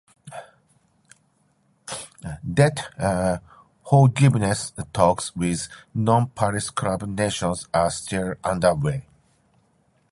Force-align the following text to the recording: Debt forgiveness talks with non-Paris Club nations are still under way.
Debt 2.53 2.89
forgiveness 3.87 4.73
talks 4.93 5.35
with 5.35 5.67
non-Paris 5.93 6.71
Club 6.71 7.03
nations 7.03 7.67
are 7.71 7.91
still 7.91 8.33
under 8.43 8.73
way. 8.73 9.05